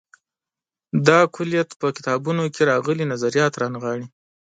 [1.07, 4.05] دا کُلیت په کتابونو کې راغلي نظریات رانغاړي.